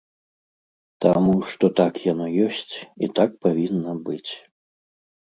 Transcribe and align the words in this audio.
Таму, 1.03 1.35
што 1.51 1.65
так 1.79 1.99
яно 2.11 2.25
ёсць 2.45 2.73
і 3.07 3.09
так 3.19 3.35
павінна 3.47 3.93
быць. 4.07 4.31